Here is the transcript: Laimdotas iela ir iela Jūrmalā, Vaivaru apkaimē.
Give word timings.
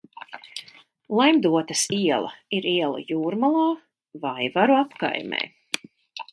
Laimdotas 1.19 1.83
iela 1.99 2.33
ir 2.59 2.69
iela 2.73 3.03
Jūrmalā, 3.11 3.69
Vaivaru 4.27 4.81
apkaimē. 4.81 5.47